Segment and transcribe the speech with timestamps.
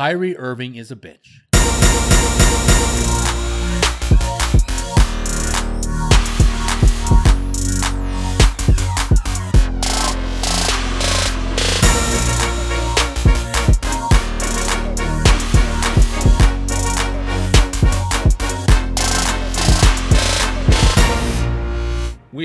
[0.00, 1.42] Kyrie Irving is a bitch.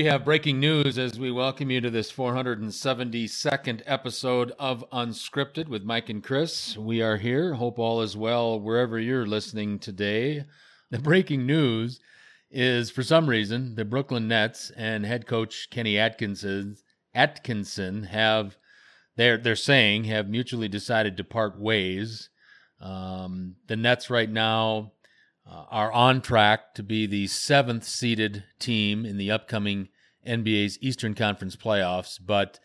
[0.06, 6.08] Have breaking news as we welcome you to this 472nd episode of Unscripted with Mike
[6.08, 6.76] and Chris.
[6.76, 7.54] We are here.
[7.54, 10.44] Hope all is well wherever you're listening today.
[10.92, 11.98] The breaking news
[12.52, 16.76] is for some reason the Brooklyn Nets and head coach Kenny Atkinson
[17.12, 18.56] Atkinson have
[19.16, 22.30] they're they're saying have mutually decided to part ways.
[22.80, 24.92] Um, the Nets right now
[25.44, 29.88] uh, are on track to be the seventh seeded team in the upcoming
[30.26, 32.18] NBA's Eastern Conference playoffs.
[32.24, 32.58] But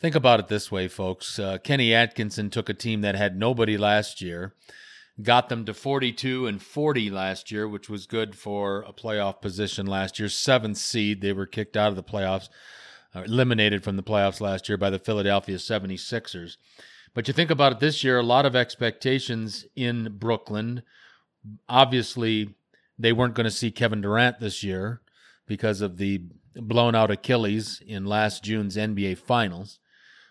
[0.00, 1.38] think about it this way, folks.
[1.38, 4.54] Uh, Kenny Atkinson took a team that had nobody last year,
[5.22, 9.86] got them to 42 and 40 last year, which was good for a playoff position
[9.86, 10.28] last year.
[10.28, 12.48] Seventh seed, they were kicked out of the playoffs,
[13.14, 16.56] uh, eliminated from the playoffs last year by the Philadelphia 76ers.
[17.14, 20.82] But you think about it this year, a lot of expectations in Brooklyn
[21.68, 22.54] obviously
[22.98, 25.00] they weren't going to see Kevin Durant this year
[25.46, 26.22] because of the
[26.54, 29.78] blown out Achilles in last June's NBA Finals.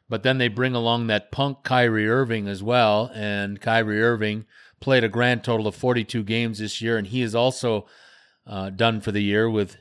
[0.09, 4.45] But then they bring along that punk Kyrie Irving as well, and Kyrie Irving
[4.81, 7.87] played a grand total of 42 games this year, and he is also
[8.45, 9.77] uh, done for the year with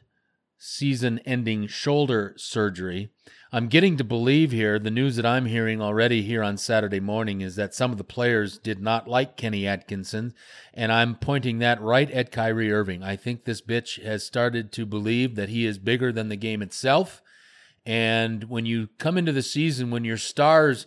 [0.56, 3.10] season ending shoulder surgery.
[3.52, 7.40] I'm getting to believe here the news that I'm hearing already here on Saturday morning
[7.40, 10.34] is that some of the players did not like Kenny Atkinson,
[10.72, 13.02] and I'm pointing that right at Kyrie Irving.
[13.02, 16.62] I think this bitch has started to believe that he is bigger than the game
[16.62, 17.22] itself.
[17.84, 20.86] And when you come into the season, when your stars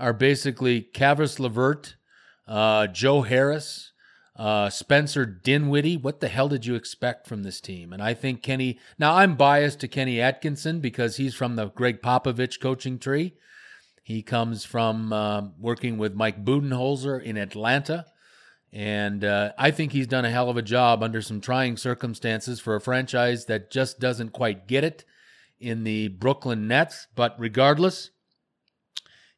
[0.00, 1.96] are basically Caris LeVert,
[2.46, 3.92] uh, Joe Harris,
[4.38, 7.92] uh, Spencer Dinwiddie, what the hell did you expect from this team?
[7.92, 12.00] And I think Kenny, now I'm biased to Kenny Atkinson because he's from the Gregg
[12.00, 13.34] Popovich coaching tree.
[14.04, 18.06] He comes from uh, working with Mike Budenholzer in Atlanta.
[18.72, 22.60] And uh, I think he's done a hell of a job under some trying circumstances
[22.60, 25.04] for a franchise that just doesn't quite get it
[25.58, 27.08] in the Brooklyn Nets.
[27.16, 28.10] But regardless,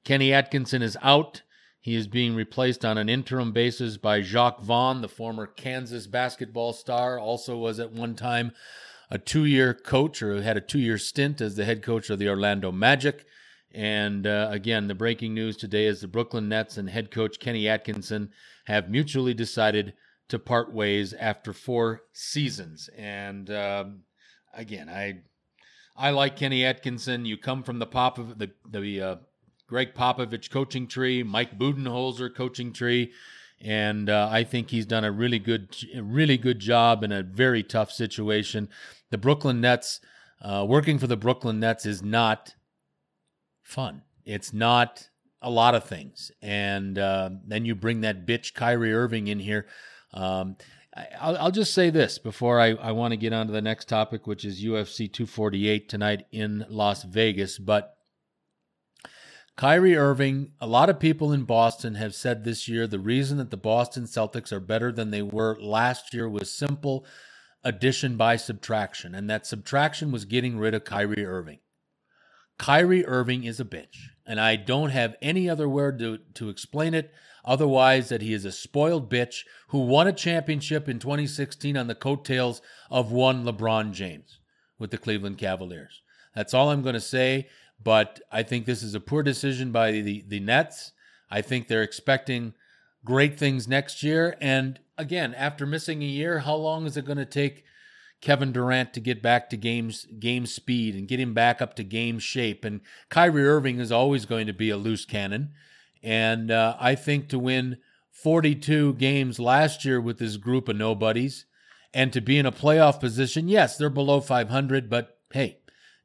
[0.04, 1.42] Kenny Atkinson is out.
[1.80, 6.74] He is being replaced on an interim basis by Jacque Vaughn, the former Kansas basketball
[6.74, 8.52] star, also was at one time
[9.10, 12.18] a two year coach or had a two year stint as the head coach of
[12.18, 13.24] the Orlando Magic.
[13.72, 17.68] And uh, again, the breaking news today is the Brooklyn Nets and head coach Kenny
[17.68, 18.30] Atkinson
[18.66, 19.94] have mutually decided
[20.28, 22.90] to part ways after four seasons.
[22.96, 24.00] And um,
[24.54, 25.22] again, I
[25.96, 27.24] I like Kenny Atkinson.
[27.24, 29.16] You come from the pop of the the uh,
[29.70, 33.12] Gregg Popovich coaching tree, Mike Budenholzer coaching tree,
[33.60, 37.62] and uh, I think he's done a really good, really good job in a very
[37.62, 38.68] tough situation.
[39.10, 40.00] The Brooklyn Nets,
[40.42, 42.56] uh, working for the Brooklyn Nets is not
[43.62, 44.02] fun.
[44.24, 45.08] It's not
[45.40, 49.68] a lot of things, and uh, then you bring that bitch Kyrie Irving in here.
[50.12, 50.56] Um,
[51.20, 53.88] I'll, I'll, just say this before I, I want to get on to the next
[53.88, 57.56] topic, which is UFC 248 tonight in Las Vegas.
[57.56, 57.96] But
[59.56, 63.50] Kyrie Irving, a lot of people in Boston have said this year the reason that
[63.50, 67.04] the Boston Celtics are better than they were last year was simple
[67.62, 71.58] addition by subtraction, and that subtraction was getting rid of Kyrie Irving.
[72.58, 76.94] Kyrie Irving is a bitch, and I don't have any other word to, to explain
[76.94, 77.12] it
[77.44, 81.94] otherwise that he is a spoiled bitch who won a championship in 2016 on the
[81.94, 82.60] coattails
[82.90, 84.40] of one LeBron James
[84.78, 86.02] with the Cleveland Cavaliers.
[86.34, 87.48] That's all I'm going to say.
[87.82, 90.92] But I think this is a poor decision by the, the Nets.
[91.30, 92.54] I think they're expecting
[93.04, 94.36] great things next year.
[94.40, 97.64] And again, after missing a year, how long is it going to take
[98.20, 101.84] Kevin Durant to get back to games game speed and get him back up to
[101.84, 102.64] game shape?
[102.64, 105.52] And Kyrie Irving is always going to be a loose cannon.
[106.02, 107.78] And uh, I think to win
[108.10, 111.46] 42 games last year with this group of nobodies
[111.94, 115.59] and to be in a playoff position, yes, they're below 500, but hey,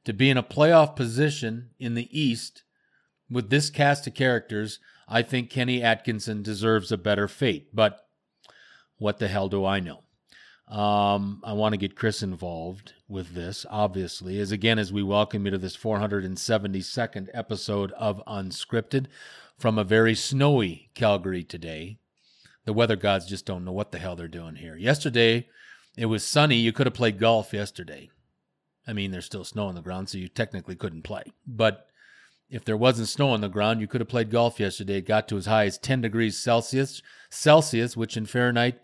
[0.05, 2.63] to be in a playoff position in the East
[3.29, 7.69] with this cast of characters, I think Kenny Atkinson deserves a better fate.
[7.73, 8.07] But
[8.97, 10.01] what the hell do I know?
[10.67, 15.45] Um, I want to get Chris involved with this, obviously, as again, as we welcome
[15.45, 19.05] you to this 472nd episode of Unscripted
[19.57, 21.97] from a very snowy Calgary today.
[22.65, 24.75] The weather gods just don't know what the hell they're doing here.
[24.75, 25.47] Yesterday,
[25.95, 26.55] it was sunny.
[26.55, 28.09] You could have played golf yesterday.
[28.87, 31.23] I mean, there's still snow on the ground, so you technically couldn't play.
[31.47, 31.87] But
[32.49, 34.97] if there wasn't snow on the ground, you could have played golf yesterday.
[34.97, 38.79] It got to as high as 10 degrees Celsius, Celsius, which in Fahrenheit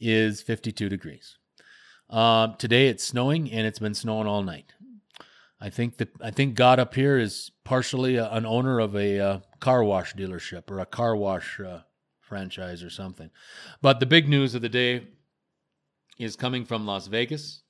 [0.00, 1.36] is 52 degrees.
[2.08, 4.72] Uh, today it's snowing and it's been snowing all night.
[5.60, 9.20] I think that I think God up here is partially a, an owner of a
[9.20, 11.80] uh, car wash dealership or a car wash uh,
[12.20, 13.30] franchise or something.
[13.82, 15.08] But the big news of the day
[16.18, 17.62] is coming from Las Vegas.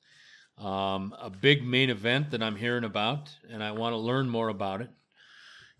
[0.61, 4.49] Um, a big main event that I'm hearing about, and I want to learn more
[4.49, 4.91] about it.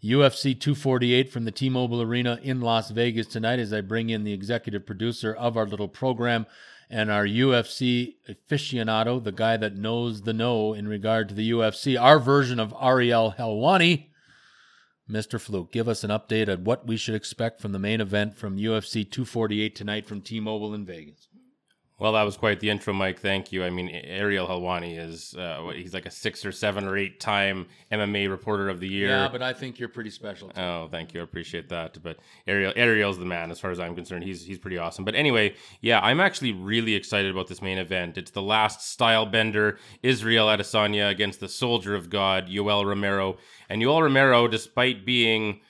[0.03, 4.25] UFC 248 from the T Mobile Arena in Las Vegas tonight as I bring in
[4.25, 6.47] the executive producer of our little program
[6.89, 12.01] and our UFC aficionado, the guy that knows the know in regard to the UFC,
[12.01, 14.07] our version of Ariel Helwani.
[15.09, 15.41] Mr.
[15.41, 18.57] Fluke, give us an update on what we should expect from the main event from
[18.57, 21.29] UFC 248 tonight from T Mobile in Vegas.
[22.01, 23.21] Well, that was quite the intro, Mike.
[23.21, 23.63] Thank you.
[23.63, 27.67] I mean, Ariel Helwani is uh, he's like a six or seven or eight time
[27.93, 29.09] MMA reporter of the year.
[29.09, 30.49] Yeah, but I think you're pretty special.
[30.49, 30.59] Too.
[30.63, 31.21] Oh, thank you.
[31.21, 32.03] I appreciate that.
[32.03, 32.17] But
[32.47, 34.25] Ariel Ariel's the man as far as I'm concerned.
[34.25, 35.05] He's he's pretty awesome.
[35.05, 38.17] But anyway, yeah, I'm actually really excited about this main event.
[38.17, 43.37] It's the last style bender, Israel Adesanya against the soldier of God, Yoel Romero.
[43.69, 45.61] And Yoel Romero, despite being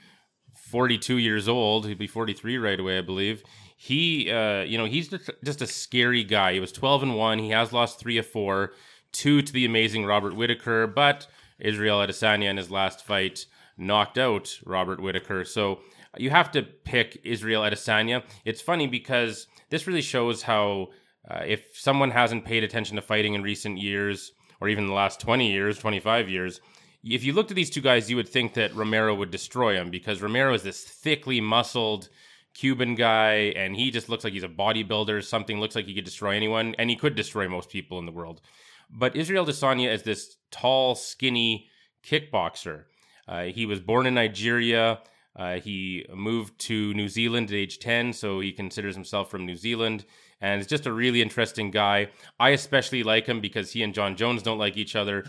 [0.71, 3.43] 42 years old, he'd be 43 right away, I believe
[3.82, 5.09] he uh, you know he's
[5.43, 6.53] just, a scary guy.
[6.53, 8.75] He was 12 and 1 he has lost 3 of 4
[9.12, 11.27] 2 to the amazing robert whitaker but
[11.59, 13.47] israel adesanya in his last fight
[13.79, 15.47] knocked out robert whitaker.
[15.47, 15.81] So
[16.19, 18.23] you have to pick israel adesanya.
[18.44, 20.88] It's funny because this really shows how
[21.31, 25.21] uh, if someone hasn't paid attention to fighting in recent years or even the last
[25.21, 26.61] 20 years 25 years
[27.03, 29.91] if you looked at these two guys you would think that romero would destroy him
[29.91, 32.11] because romero is this thickly muscled
[32.55, 35.25] Cuban guy, and he just looks like he's a bodybuilder.
[35.25, 38.12] Something looks like he could destroy anyone, and he could destroy most people in the
[38.12, 38.41] world.
[38.91, 41.69] But Israel Adesanya is this tall, skinny
[42.05, 42.85] kickboxer.
[43.29, 45.00] Uh, he was born in Nigeria.
[45.37, 49.56] Uh, he moved to New Zealand at age 10, so he considers himself from New
[49.56, 50.05] Zealand
[50.41, 52.09] and is just a really interesting guy.
[52.39, 55.25] I especially like him because he and Jon Jones don't like each other.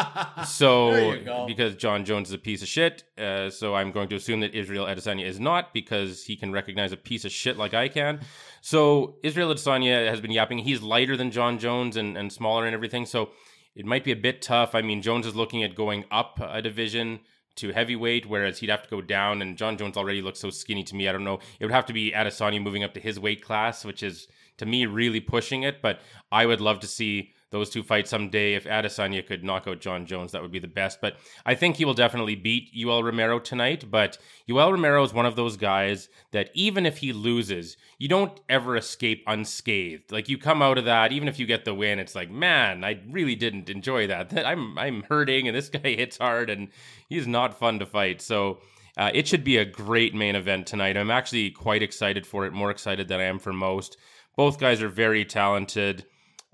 [0.46, 4.40] so because Jon Jones is a piece of shit, uh, so I'm going to assume
[4.40, 7.88] that Israel Adesanya is not because he can recognize a piece of shit like I
[7.88, 8.20] can.
[8.60, 10.58] So Israel Adesanya has been yapping.
[10.58, 13.06] He's lighter than Jon Jones and, and smaller and everything.
[13.06, 13.30] So
[13.74, 14.74] it might be a bit tough.
[14.74, 17.20] I mean, Jones is looking at going up a division
[17.56, 19.42] to heavyweight, whereas he'd have to go down.
[19.42, 21.08] And Jon Jones already looks so skinny to me.
[21.08, 21.40] I don't know.
[21.58, 24.28] It would have to be Adesanya moving up to his weight class, which is
[24.62, 25.82] to me really pushing it.
[25.82, 26.00] But
[26.30, 28.54] I would love to see those two fight someday.
[28.54, 31.00] If Adesanya could knock out Jon Jones, that would be the best.
[31.00, 33.90] But I think he will definitely beat Yoel Romero tonight.
[33.90, 34.18] But
[34.48, 38.76] Yoel Romero is one of those guys that even if he loses, you don't ever
[38.76, 40.10] escape unscathed.
[40.12, 42.84] Like you come out of that, even if you get the win, it's like, man,
[42.84, 44.32] I really didn't enjoy that.
[44.46, 46.68] I'm I'm hurting, and this guy hits hard, and
[47.08, 48.20] he's not fun to fight.
[48.20, 48.58] So.
[48.94, 50.98] Uh, it should be a great main event tonight.
[50.98, 53.96] I'm actually quite excited for it, more excited than I am for most.
[54.36, 56.06] Both guys are very talented,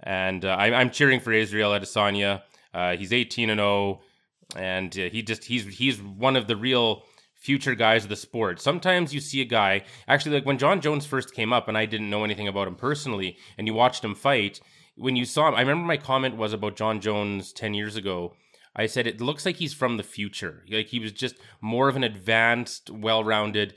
[0.03, 2.43] and uh, I, am cheering for Israel Adesanya.
[2.75, 4.01] Uh, he's 18 and 0,
[4.57, 7.05] and uh, he just he's he's one of the real
[7.35, 8.61] future guys of the sport.
[8.61, 11.87] Sometimes you see a guy actually like when Jon Jones first came up, and I
[11.87, 14.61] didn't know anything about him personally, and you watched him fight.
[14.97, 18.35] When you saw him, I remember my comment was about Jon Jones 10 years ago.
[18.75, 20.65] I said it looks like he's from the future.
[20.71, 23.75] Like he was just more of an advanced, well-rounded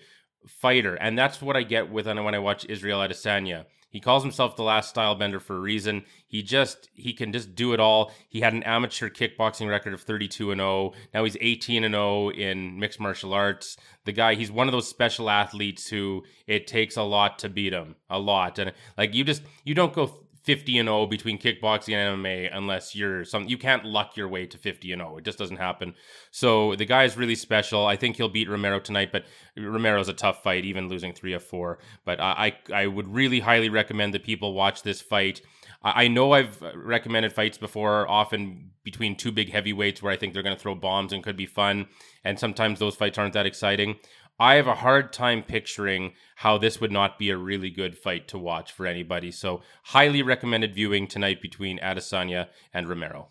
[0.48, 3.66] fighter, and that's what I get with when I watch Israel Adesanya.
[3.92, 6.06] He calls himself the last style bender for a reason.
[6.26, 8.14] He just he can just do it all.
[8.30, 10.94] He had an amateur kickboxing record of 32 and 0.
[11.14, 13.76] Now he's 18 and 0 in mixed martial arts.
[14.06, 17.74] The guy, he's one of those special athletes who it takes a lot to beat
[17.74, 17.98] him.
[18.10, 18.60] A lot.
[18.60, 22.96] And like you just you don't go 50 and 0 between kickboxing and MMA unless
[22.96, 25.18] you're some you can't luck your way to 50 and 0.
[25.18, 25.94] It just doesn't happen.
[26.32, 27.86] So the guy is really special.
[27.86, 29.26] I think he'll beat Romero tonight, but
[29.58, 31.80] Romero's a tough fight, even losing three of four.
[32.06, 35.42] But I I, would really highly recommend that people watch this fight.
[35.84, 40.44] I know I've recommended fights before, often between two big heavyweights where I think they're
[40.44, 41.88] going to throw bombs and could be fun.
[42.24, 43.98] And sometimes those fights aren't that exciting.
[44.40, 48.28] I have a hard time picturing how this would not be a really good fight
[48.30, 49.32] to watch for anybody.
[49.32, 53.30] So, highly recommended viewing tonight between Adesanya and Romero.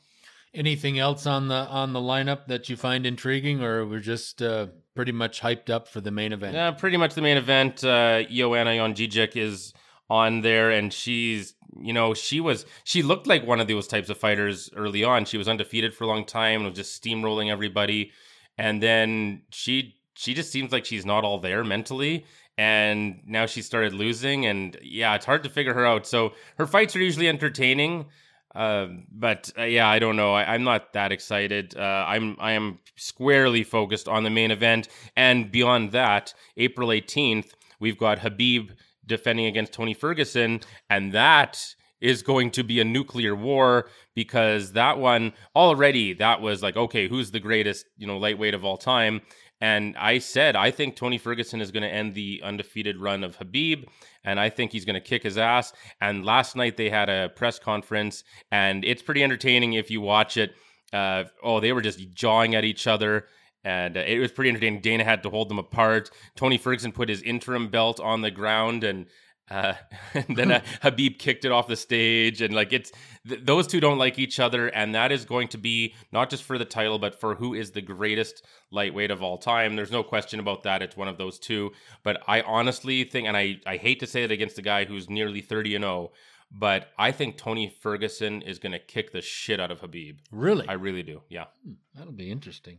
[0.52, 4.66] Anything else on the on the lineup that you find intriguing, or we're just uh,
[4.97, 6.54] pretty much hyped up for the main event?
[6.54, 7.85] Yeah, pretty much the main event.
[7.85, 9.73] Uh, Joanna Jędrzejczyk is
[10.09, 14.11] on there, and she's you know she was she looked like one of those types
[14.11, 15.25] of fighters early on.
[15.25, 18.11] She was undefeated for a long time and was just steamrolling everybody,
[18.59, 22.26] and then she she just seems like she's not all there mentally
[22.58, 26.66] and now she started losing and yeah it's hard to figure her out so her
[26.66, 28.06] fights are usually entertaining
[28.54, 30.34] Uh, but uh, yeah, I don't know.
[30.34, 31.76] I, am not that excited.
[31.76, 37.50] Uh, I'm I am squarely focused on the main event, and beyond that, April 18th,
[37.78, 38.70] we've got Khabib
[39.06, 41.52] defending against Tony Ferguson, and that
[42.00, 47.06] is going to be a nuclear war because that one already that was like okay,
[47.08, 49.20] who's the greatest you know lightweight of all time?
[49.61, 53.38] And I said, I think Tony Ferguson is going to end the undefeated run of
[53.38, 53.85] Khabib,
[54.25, 55.73] and I think he's going to kick his ass.
[56.00, 60.37] And last night they had a press conference, and it's pretty entertaining if you watch
[60.37, 60.55] it.
[60.93, 63.26] Uh, oh, they were just jawing at each other,
[63.62, 64.81] and uh, it was pretty entertaining.
[64.81, 66.11] Dana had to hold them apart.
[66.37, 69.07] Tony Ferguson put his interim belt on the ground, and
[69.50, 69.75] uh,
[70.14, 72.92] and then uh, Khabib kicked it off the stage, and like it's
[73.28, 76.45] th- those two don't like each other, and that is going to be not just
[76.45, 79.76] for the title, but for who is the greatest lightweight of all time.
[79.76, 80.83] There's no question about that.
[80.83, 81.73] It's one of those two.
[82.02, 85.11] But I honestly think, and I I hate to say it against a guy who's
[85.11, 86.12] nearly thirty and zero, oh,
[86.50, 90.19] but I think Tony Ferguson is going to kick the shit out of Khabib.
[90.30, 91.23] Really, I really do.
[91.28, 92.78] Yeah, hmm, that'll be interesting.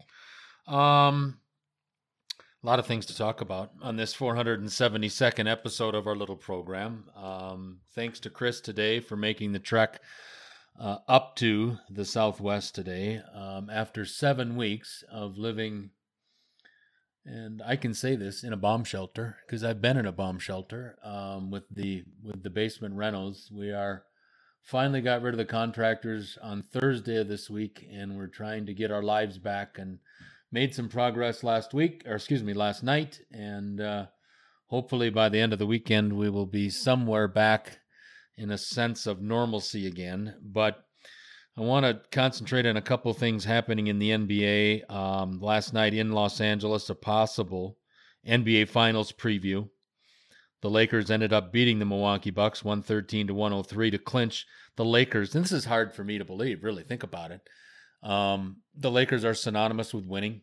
[0.68, 1.40] Um,
[2.64, 7.06] a lot of things to talk about on this 472nd episode of our little program.
[7.16, 10.00] Um, thanks to Chris today for making the trek
[10.80, 15.90] uh, up to the Southwest today um, after seven weeks of living,
[17.26, 20.38] and I can say this in a bomb shelter because I've been in a bomb
[20.38, 23.50] shelter um, with the with the basement rentals.
[23.52, 24.04] We are
[24.62, 28.74] finally got rid of the contractors on Thursday of this week, and we're trying to
[28.76, 29.98] get our lives back and
[30.52, 34.06] made some progress last week, or excuse me, last night, and uh,
[34.68, 37.80] hopefully by the end of the weekend we will be somewhere back
[38.38, 40.36] in a sense of normalcy again.
[40.42, 40.84] But
[41.58, 44.90] I want to concentrate on a couple things happening in the NBA.
[44.90, 47.78] Um, last night in Los Angeles, a possible
[48.28, 49.70] NBA Finals preview.
[50.62, 55.36] The Lakers ended up beating the Milwaukee Bucks 113 to 103 to clinch the Lakers.
[55.36, 56.84] And this is hard for me to believe, really.
[56.84, 57.42] Think about it.
[58.04, 60.42] Um, the Lakers are synonymous with winning.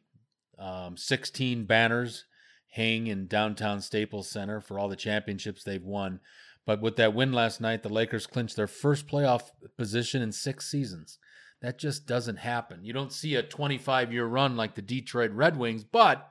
[0.58, 2.24] Um, 16 banners
[2.70, 6.20] hang in downtown Staples Center for all the championships they've won.
[6.66, 10.70] But with that win last night, the Lakers clinched their first playoff position in six
[10.70, 11.18] seasons.
[11.62, 12.84] That just doesn't happen.
[12.84, 16.28] You don't see a 25 year run like the Detroit Red Wings, but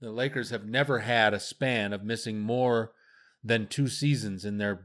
[0.00, 2.92] the Lakers have never had a span of missing more
[3.42, 4.84] than two seasons in their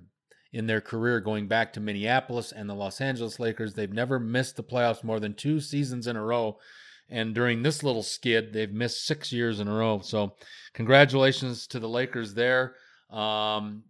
[0.51, 3.73] in their career going back to Minneapolis and the Los Angeles Lakers.
[3.73, 6.57] They've never missed the playoffs more than two seasons in a row.
[7.09, 9.99] And during this little skid, they've missed six years in a row.
[10.01, 10.35] So,
[10.73, 12.75] congratulations to the Lakers there.
[13.09, 13.83] Um,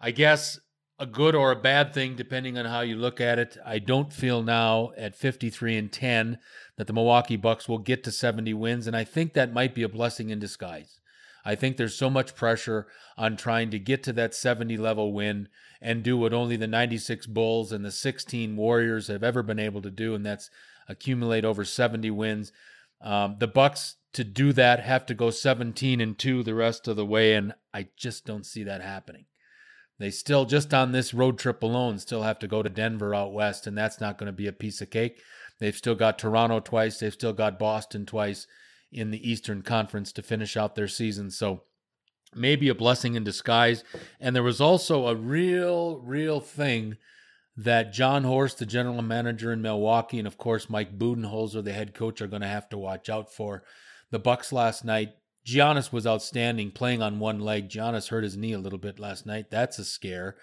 [0.00, 0.58] I guess
[0.98, 3.56] a good or a bad thing, depending on how you look at it.
[3.64, 6.38] I don't feel now at 53 and 10
[6.76, 8.86] that the Milwaukee Bucks will get to 70 wins.
[8.86, 11.00] And I think that might be a blessing in disguise.
[11.44, 15.48] I think there's so much pressure on trying to get to that 70 level win
[15.82, 19.82] and do what only the 96 Bulls and the 16 Warriors have ever been able
[19.82, 20.48] to do, and that's
[20.88, 22.52] accumulate over 70 wins.
[23.00, 26.96] Um, the Bucks to do that have to go 17 and 2 the rest of
[26.96, 29.26] the way, and I just don't see that happening.
[29.98, 33.32] They still, just on this road trip alone, still have to go to Denver out
[33.32, 35.20] west, and that's not going to be a piece of cake.
[35.58, 38.46] They've still got Toronto twice, they've still got Boston twice
[38.92, 41.30] in the Eastern Conference to finish out their season.
[41.30, 41.64] So
[42.34, 43.84] maybe a blessing in disguise.
[44.20, 46.96] And there was also a real, real thing
[47.56, 51.94] that Jon Horst, the general manager in Milwaukee, and of course Mike Budenholzer, the head
[51.94, 53.62] coach, are going to have to watch out for.
[54.10, 55.14] The Bucks last night,
[55.46, 57.68] Giannis was outstanding, playing on one leg.
[57.68, 59.50] Giannis hurt his knee a little bit last night.
[59.50, 60.36] That's a scare.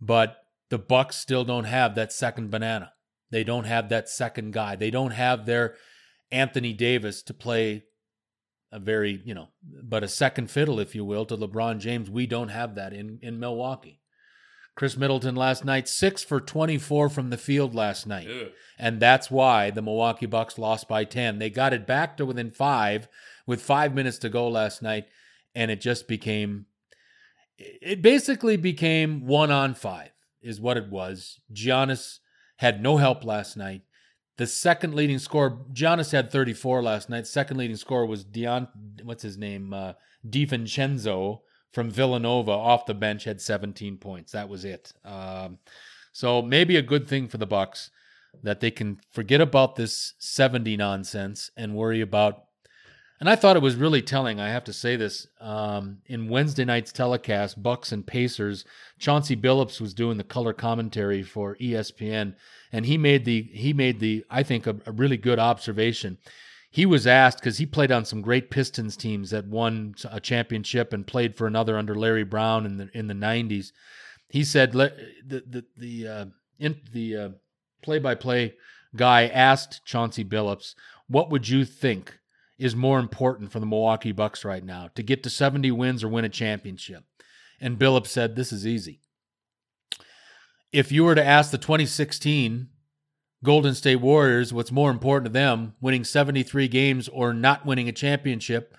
[0.00, 0.38] But
[0.70, 2.92] the Bucks still don't have that second banana.
[3.30, 4.76] They don't have that second guy.
[4.76, 5.74] They don't have their
[6.30, 7.84] Anthony Davis to play
[8.72, 12.10] a very, you know, but a second fiddle, if you will, to LeBron James.
[12.10, 14.00] We don't have that in, in Milwaukee.
[14.76, 18.28] Khris Middleton last night, six for 24 from the field last night.
[18.78, 21.38] And that's why the Milwaukee Bucks lost by 10.
[21.38, 23.08] They got it back to within five
[23.46, 25.06] with five minutes to go last night.
[25.54, 26.66] And it just became,
[27.56, 30.10] it basically became one on five,
[30.42, 31.40] is what it was.
[31.50, 32.18] Giannis
[32.58, 33.80] had no help last night.
[34.38, 37.26] The second leading scorer, Giannis had 34 last night.
[37.26, 38.68] Second leading scorer was Dion,
[39.02, 39.72] what's his name?
[39.72, 39.94] Uh,
[40.28, 41.40] DiVincenzo
[41.72, 44.32] from Villanova off the bench had 17 points.
[44.32, 44.92] That was it.
[45.04, 45.58] Um,
[46.12, 47.90] so maybe a good thing for the Bucks
[48.42, 52.45] that they can forget about this 70 nonsense and worry about.
[53.18, 54.40] And I thought it was really telling.
[54.40, 58.64] I have to say this um, in Wednesday night's telecast, Bucks and Pacers.
[58.98, 62.34] Chauncey Billups was doing the color commentary for ESPN,
[62.72, 66.18] and he made the he made the I think a, a really good observation.
[66.70, 70.92] He was asked because he played on some great Pistons teams that won a championship
[70.92, 73.72] and played for another under Larry Brown in the in the '90s.
[74.28, 74.92] He said the
[75.26, 76.26] the the uh,
[76.58, 77.28] in, the uh,
[77.80, 78.54] play-by-play
[78.94, 80.74] guy asked Chauncey Billups,
[81.08, 82.18] "What would you think
[82.58, 86.08] is more important for the Milwaukee Bucks right now, to get to 70 wins or
[86.08, 87.04] win a championship?"
[87.60, 89.00] And Billups said, "This is easy.
[90.72, 92.68] If you were to ask the 2016
[93.44, 97.92] Golden State Warriors what's more important to them, winning 73 games or not winning a
[97.92, 98.74] championship,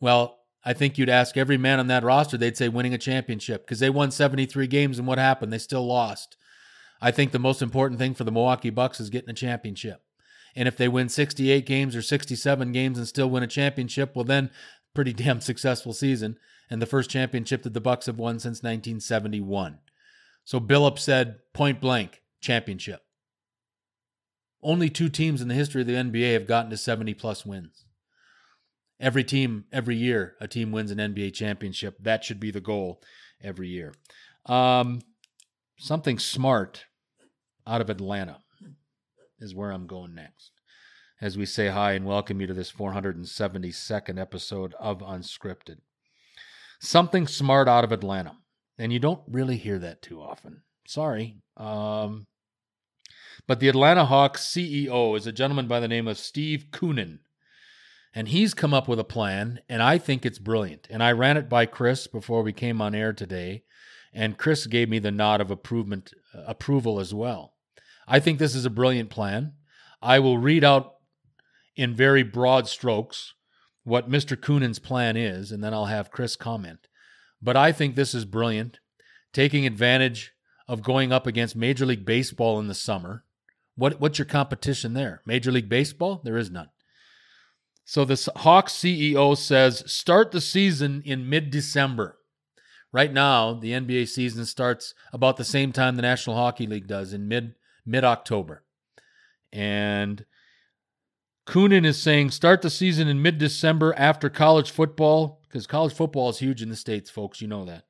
[0.00, 3.64] well, I think you'd ask every man on that roster, they'd say winning a championship
[3.64, 5.52] because they won 73 games and what happened?
[5.52, 6.36] They still lost.
[7.00, 10.02] I think the most important thing for the Milwaukee Bucks is getting a championship.
[10.56, 14.24] And if they win 68 games or 67 games and still win a championship, well
[14.24, 14.50] then
[14.94, 16.38] pretty damn successful season
[16.70, 19.78] and the first championship that the Bucks have won since 1971.
[20.44, 23.02] So Billups said point blank, championship.
[24.62, 27.84] Only two teams in the history of the NBA have gotten to 70 plus wins.
[28.98, 31.98] Every team, every year, a team wins an NBA championship.
[32.00, 33.02] That should be the goal
[33.42, 33.92] every year.
[34.46, 35.02] Um,
[35.78, 36.86] something smart
[37.66, 38.38] out of Atlanta
[39.38, 40.52] is where I'm going next.
[41.20, 45.78] As we say hi and welcome you to this 472nd episode of Unscripted.
[46.80, 48.36] Something smart out of Atlanta.
[48.78, 50.62] And you don't really hear that too often.
[50.86, 51.38] Sorry.
[51.56, 52.26] Um,
[53.46, 57.20] but the Atlanta Hawks CEO is a gentleman by the name of Steve Koonin.
[58.14, 60.86] And he's come up with a plan, and I think it's brilliant.
[60.90, 63.64] And I ran it by Chris before we came on air today,
[64.12, 67.55] and Chris gave me the nod of approval as well.
[68.06, 69.52] I think this is a brilliant plan.
[70.00, 70.94] I will read out
[71.74, 73.34] in very broad strokes
[73.84, 74.36] what Mr.
[74.36, 76.88] Koonin's plan is, and then I'll have Chris comment.
[77.40, 78.80] But I think this is brilliant,
[79.32, 80.32] taking advantage
[80.68, 83.24] of going up against Major League Baseball in the summer.
[83.76, 85.22] What, what's your competition there?
[85.26, 86.20] Major League Baseball?
[86.24, 86.70] There is none.
[87.84, 92.18] So the Hawks CEO says start the season in mid December.
[92.90, 97.12] Right now, the NBA season starts about the same time the National Hockey League does
[97.12, 97.54] in mid
[97.86, 98.62] mid October.
[99.52, 100.24] And
[101.46, 106.28] Koonin is saying start the season in mid December after college football, because college football
[106.28, 107.40] is huge in the States, folks.
[107.40, 107.84] You know that.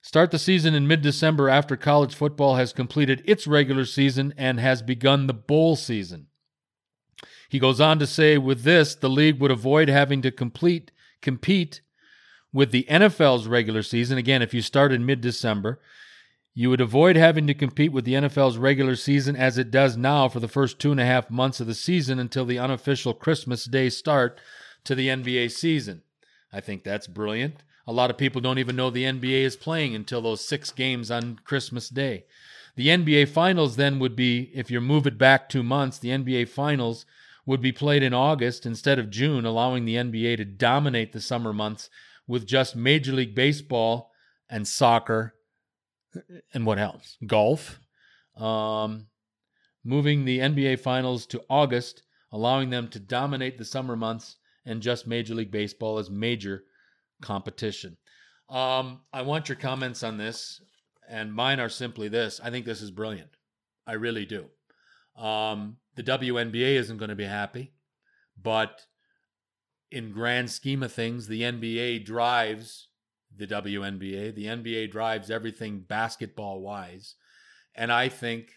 [0.00, 4.60] Start the season in mid December after college football has completed its regular season and
[4.60, 6.28] has begun the bowl season.
[7.48, 11.80] He goes on to say, with this, the league would avoid having to complete compete
[12.52, 14.18] with the NFL's regular season.
[14.18, 15.80] Again, if you start in mid December,
[16.54, 20.28] you would avoid having to compete with the NFL's regular season as it does now
[20.28, 23.64] for the first two and a half months of the season until the unofficial Christmas
[23.64, 24.40] Day start
[24.84, 26.02] to the NBA season.
[26.52, 27.62] I think that's brilliant.
[27.86, 31.10] A lot of people don't even know the NBA is playing until those six games
[31.10, 32.24] on Christmas Day.
[32.76, 36.48] The NBA Finals then would be, if you move it back two months, the NBA
[36.48, 37.06] Finals
[37.46, 41.52] would be played in August instead of June, allowing the NBA to dominate the summer
[41.52, 41.88] months
[42.26, 44.12] with just Major League Baseball
[44.50, 45.34] and soccer
[46.54, 47.16] and what else?
[47.26, 47.80] Golf.
[48.36, 49.06] Um,
[49.84, 55.06] moving the NBA Finals to August, allowing them to dominate the summer months and just
[55.06, 56.64] Major League Baseball as major
[57.22, 57.96] competition.
[58.48, 60.60] Um, I want your comments on this,
[61.08, 63.30] and mine are simply this I think this is brilliant.
[63.86, 64.46] I really do.
[65.16, 67.72] Um, the WNBA isn't going to be happy,
[68.40, 68.82] but
[69.90, 72.88] in grand scheme of things, the NBA drives
[73.38, 74.34] the WNBA.
[74.34, 77.14] The NBA drives everything basketball wise.
[77.74, 78.50] And I think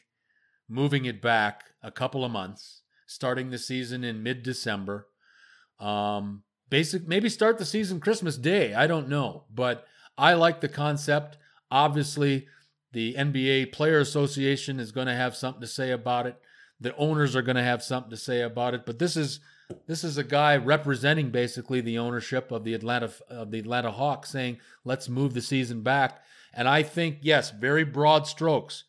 [0.68, 5.08] moving it back a couple of months, starting the season in mid December,
[5.80, 8.74] um, basic maybe start the season Christmas Day.
[8.74, 9.86] I don't know, but
[10.18, 11.38] I like the concept.
[11.70, 12.48] Obviously,
[12.92, 16.42] the NBA Player Association is going to have something to say about it
[16.82, 18.86] the owners are going to have something to say about it.
[18.86, 19.40] But this is
[19.88, 24.30] this is a guy representing basically the ownership of the Atlanta of the Atlanta Hawks,
[24.30, 26.22] saying let's move the season back.
[26.54, 28.84] And I think yes, very broad strokes,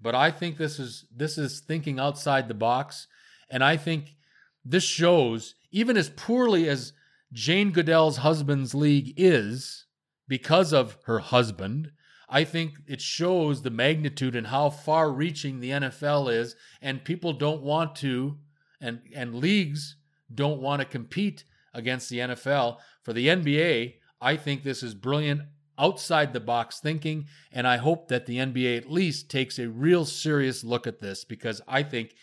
[0.00, 3.06] but I think this is this is thinking outside the box,
[3.50, 4.16] and I think
[4.64, 6.92] this shows even as poorly as
[7.32, 9.86] Jane Goodell's husband's league is
[10.26, 11.90] because of her husband
[12.28, 17.32] I think it shows the magnitude and how far reaching the NFL is, and people
[17.32, 18.36] don't want to,
[18.80, 19.96] and, and leagues
[20.32, 22.78] don't want to compete against the NFL.
[23.02, 25.42] For the NBA, I think this is brilliant
[25.78, 30.04] outside the box thinking, and I hope that the NBA at least takes a real
[30.04, 32.14] serious look at this because I think,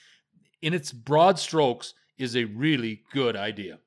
[0.62, 3.80] in its broad strokes, is a really good idea.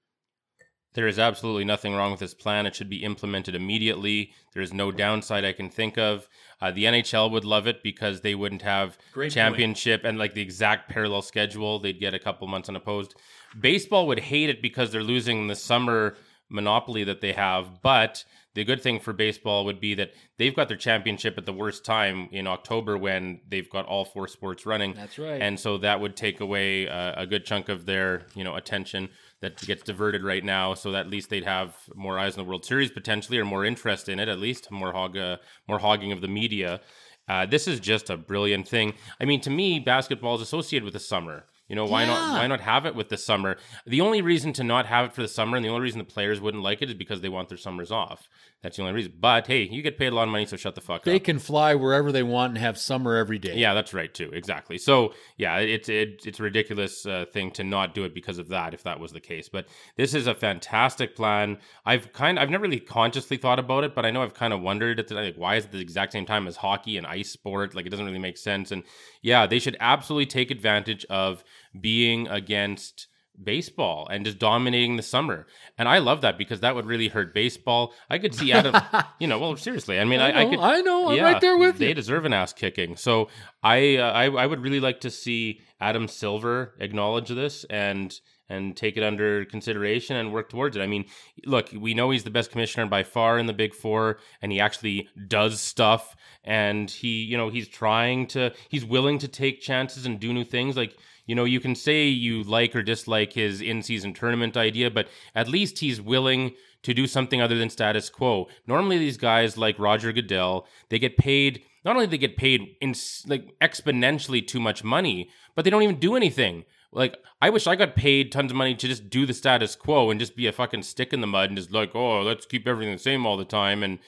[0.95, 2.67] There is absolutely nothing wrong with this plan.
[2.67, 4.33] It should be implemented immediately.
[4.53, 6.29] There is no downside I can think of.
[6.61, 10.09] Uh, the NHL would love it because they wouldn't have Great championship point.
[10.09, 11.79] and like the exact parallel schedule.
[11.79, 13.15] They'd get a couple months unopposed.
[13.59, 16.17] Baseball would hate it because they're losing the summer
[16.51, 20.67] monopoly that they have, but the good thing for baseball would be that they've got
[20.67, 24.95] their championship at the worst time in October when they've got all four sports running.
[24.95, 25.41] That's right.
[25.41, 29.11] And so that would take away uh, a good chunk of their, you know, attention
[29.43, 30.75] that gets diverted right now.
[30.75, 33.65] So that at least they'd have more eyes on the World Series potentially, or more
[33.65, 34.29] interest in it.
[34.29, 35.37] At least more hog, uh,
[35.69, 36.81] more hogging of the media.
[37.29, 38.95] Uh, this is just a brilliant thing.
[39.21, 41.45] I mean, to me, basketball is associated with the summer.
[41.69, 42.09] You know, why Yeah.
[42.09, 43.59] not why not have it with the summer?
[43.87, 46.05] The only reason to not have it for the summer and the only reason the
[46.05, 48.29] players wouldn't like it is because they want their summers off.
[48.63, 49.13] That's the only reason.
[49.21, 51.15] But hey, you get paid a lot of money, so shut the fuck they up.
[51.15, 53.57] They can fly wherever they want and have summer every day.
[53.57, 54.31] Yeah, that's right too.
[54.33, 54.79] Exactly.
[54.79, 58.49] So yeah, it's it, it's a ridiculous uh, thing to not do it because of
[58.49, 58.73] that.
[58.73, 61.59] If that was the case, but this is a fantastic plan.
[61.85, 64.61] I've kind I've never really consciously thought about it, but I know I've kind of
[64.63, 67.31] wondered at the, like why is it the exact same time as hockey and ice
[67.31, 67.75] sport?
[67.75, 68.73] Like it doesn't really make sense.
[68.73, 68.85] And
[69.23, 71.45] yeah, they should absolutely take advantage of
[71.79, 73.09] being against
[73.43, 75.47] baseball and just dominating the summer.
[75.77, 77.95] And I love that because that would really hurt baseball.
[78.11, 78.75] I could see Adam,
[79.21, 79.99] you know, well, seriously.
[79.99, 81.11] I mean, I, I, I, know, could, I know.
[81.11, 81.95] I'm right there with they you.
[81.95, 82.97] deserve an ass kicking.
[82.97, 83.29] So
[83.63, 88.19] I, uh, I I would really like to see Adam Silver acknowledge this and
[88.51, 90.81] and take it under consideration and work towards it.
[90.81, 91.05] I mean,
[91.45, 94.59] look, we know he's the best commissioner by far in the Big Four, and he
[94.59, 96.17] actually does stuff.
[96.45, 100.45] And he, you know, he's trying to, he's willing to take chances and do new
[100.45, 100.79] things.
[100.79, 100.97] Like,
[101.29, 105.47] you know, you can say you like or dislike his in-season tournament idea, but at
[105.47, 108.49] least he's willing to do something other than status quo.
[108.67, 111.63] Normally, these guys like Roger Goodell, they get paid.
[111.85, 112.95] Not only they get paid in
[113.27, 116.65] like exponentially too much money, but they don't even do anything.
[116.93, 120.11] Like I wish I got paid tons of money to just do the status quo
[120.11, 122.67] and just be a fucking stick in the mud and just like, oh, let's keep
[122.67, 123.99] everything the same all the time and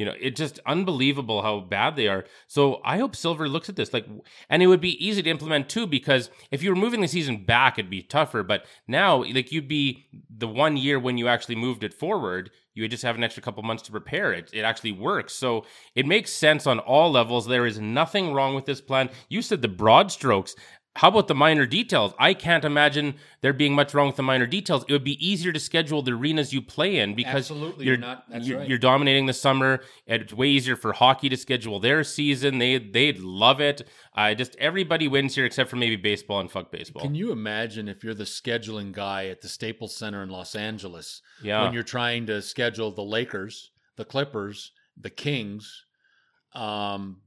[0.00, 2.24] you know, it's just unbelievable how bad they are.
[2.46, 4.06] So I hope Silver looks at this like,
[4.48, 7.44] and it would be easy to implement too because if you were moving the season
[7.44, 8.42] back, it'd be tougher.
[8.42, 12.82] But now, like, you'd be the one year when you actually moved it forward, you
[12.82, 14.48] would just have an extra couple months to prepare it.
[14.54, 15.34] It actually works.
[15.34, 17.46] So it makes sense on all levels.
[17.46, 19.10] There is nothing wrong with this plan.
[19.28, 20.54] You said the broad strokes.
[20.96, 22.12] How about the minor details?
[22.18, 24.84] I can't imagine there being much wrong with the minor details.
[24.88, 28.00] It would be easier to schedule the arenas you play in because Absolutely, you're you're
[28.00, 28.68] not- you're, right.
[28.68, 29.82] you're dominating the summer.
[30.06, 32.58] It's way easier for hockey to schedule their season.
[32.58, 33.86] They they'd love it.
[34.14, 37.02] I just everybody wins here except for maybe baseball and fuck baseball.
[37.02, 41.22] Can you imagine if you're the scheduling guy at the Staples Center in Los Angeles
[41.40, 41.62] Yeah.
[41.62, 45.84] when you're trying to schedule the Lakers, the Clippers, the Kings,
[46.52, 47.22] um,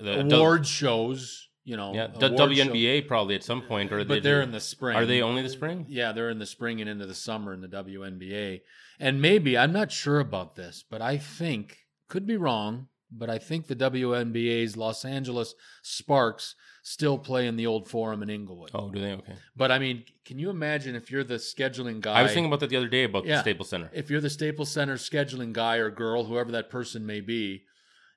[0.00, 1.48] The- award shows?
[1.64, 4.40] You know, yeah, the award show- WNBA probably at some point, or but they they're
[4.40, 4.96] do- in the spring.
[4.96, 5.86] Are they only the spring?
[5.88, 8.62] Yeah, they're in the spring and into the summer in the WNBA.
[8.98, 13.38] And maybe I'm not sure about this, but I think could be wrong, but I
[13.38, 18.70] think the WNBA's Los Angeles Sparks still play in the old Forum in Inglewood.
[18.74, 19.12] Oh, do they?
[19.12, 19.34] Okay.
[19.56, 22.14] But I mean, can you imagine if you're the scheduling guy?
[22.18, 23.36] I was thinking about that the other day about Yeah.
[23.36, 23.88] the Staples Center.
[23.94, 27.62] if you're the Staples Center scheduling guy or girl, whoever that person may be,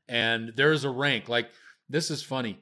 [0.09, 1.51] and there's a rank like
[1.87, 2.57] this is funny.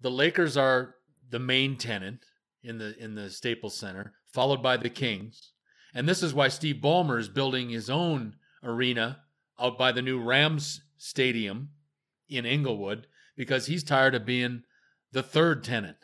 [0.00, 0.94] The Lakers are
[1.28, 2.24] the main tenant
[2.62, 5.52] in the in the Staples Center, followed by the Kings,
[5.94, 9.20] and this is why Steve Ballmer is building his own arena
[9.58, 11.70] out by the new Rams Stadium
[12.28, 14.62] in Inglewood because he's tired of being
[15.12, 15.96] the third tenant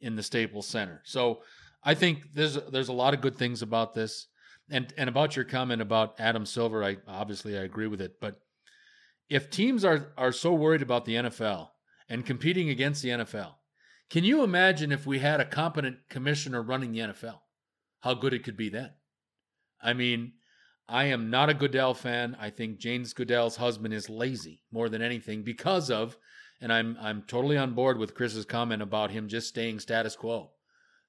[0.00, 1.02] in the Staples Center.
[1.04, 1.42] So
[1.82, 4.28] I think there's there's a lot of good things about this.
[4.70, 8.20] And and about your comment about Adam Silver, I obviously I agree with it.
[8.20, 8.40] But
[9.28, 11.68] if teams are are so worried about the NFL
[12.08, 13.54] and competing against the NFL,
[14.08, 17.40] can you imagine if we had a competent commissioner running the NFL?
[18.00, 18.92] How good it could be then.
[19.82, 20.34] I mean,
[20.88, 22.36] I am not a Goodell fan.
[22.38, 26.16] I think Jane Goodell's husband is lazy more than anything because of,
[26.60, 30.52] and I'm I'm totally on board with Chris's comment about him just staying status quo.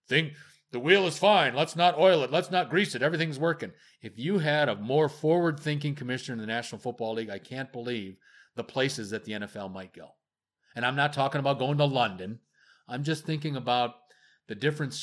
[0.10, 0.34] Think
[0.72, 1.56] the wheel is fine.
[1.56, 2.32] Let's not oil it.
[2.32, 3.04] Let's not grease it.
[3.04, 3.72] Everything's working.
[4.02, 7.72] If you had a more forward thinking commissioner in the National Football League, I can't
[7.72, 8.18] believe
[8.56, 10.10] the places that the NFL might go.
[10.78, 12.38] And I'm not talking about going to London.
[12.88, 13.96] I'm just thinking about
[14.48, 14.94] the different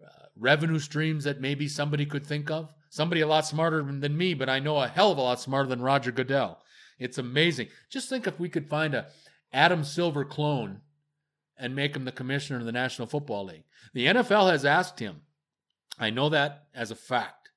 [0.00, 2.72] uh, revenue streams that maybe somebody could think of.
[2.88, 5.68] Somebody a lot smarter than me, but I know a hell of a lot smarter
[5.68, 6.60] than Roger Goodell.
[7.00, 7.66] It's amazing.
[7.90, 9.08] Just think if we could find a
[9.52, 10.82] Adam Silver clone
[11.58, 13.64] and make him the commissioner of the National Football League.
[13.94, 15.22] The NFL has asked him.
[15.98, 17.50] I know that as a fact.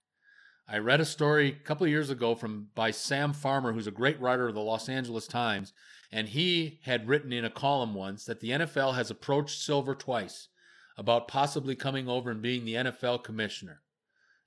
[0.68, 3.92] I read a story a couple of years ago from by Sam Farmer, who's a
[3.92, 5.74] great writer of the Los Angeles Times,
[6.12, 10.50] and he had written in a column once that the NFL has approached Silver twice
[10.98, 13.82] about possibly coming over and being the NFL commissioner.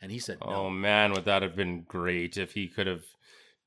[0.01, 3.05] And he said, Oh man, would that have been great if he could have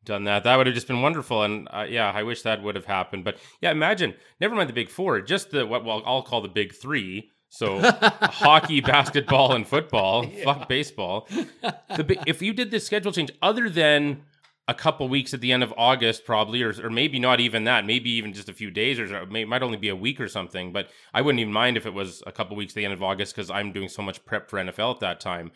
[0.06, 0.44] done that?
[0.44, 1.44] That would have just been wonderful.
[1.44, 3.24] And uh, yeah, I wish that would have happened.
[3.24, 6.48] But yeah, imagine, never mind the big four, just the what well I'll call the
[6.48, 7.32] big three.
[7.50, 7.80] So
[8.22, 10.28] hockey, basketball, and football.
[10.44, 11.28] Fuck baseball.
[11.32, 14.22] The if you did this schedule change, other than
[14.68, 17.86] a couple weeks at the end of August, probably, or, or maybe not even that,
[17.86, 20.74] maybe even just a few days, or it might only be a week or something.
[20.74, 23.02] But I wouldn't even mind if it was a couple weeks at the end of
[23.02, 25.52] August because I'm doing so much prep for NFL at that time.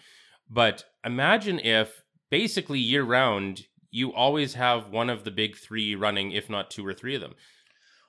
[0.49, 6.31] But imagine if basically year round, you always have one of the big three running,
[6.31, 7.35] if not two or three of them.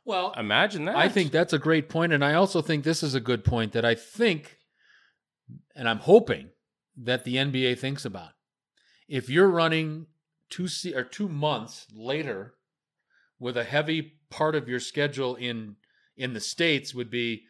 [0.04, 0.96] Well, imagine that.
[0.96, 3.72] I think that's a great point, and I also think this is a good point
[3.72, 4.58] that I think,
[5.74, 6.50] and I'm hoping
[6.96, 8.30] that the NBA thinks about.
[9.08, 10.06] If you're running
[10.52, 12.54] two se- or two months later,
[13.40, 15.76] with a heavy part of your schedule in
[16.16, 17.44] in the states would be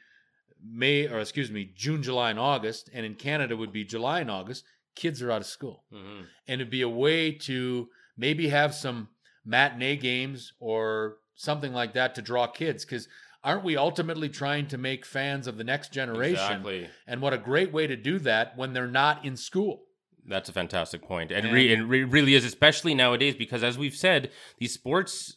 [0.65, 4.31] May or excuse me June, July, and August, and in Canada would be July and
[4.31, 4.65] August.
[4.95, 6.27] Kids are out of school, Mhm.
[6.47, 9.09] and it'd be a way to maybe have some
[9.45, 13.09] matinee games or something like that to draw kids because
[13.43, 16.88] aren't we ultimately trying to make fans of the next generation Exactly.
[17.09, 19.83] and what a great way to do that when they're not in school
[20.27, 23.77] That's a fantastic point, and, And- re- it re- really is, especially nowadays, because as
[23.77, 25.37] we've said, these sports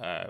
[0.00, 0.28] uh,